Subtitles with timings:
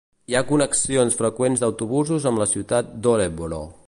[0.31, 3.65] Hi ha connexions freqüents d'autobusos amb la ciutat d'Örebro.